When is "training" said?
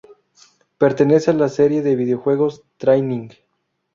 2.77-3.29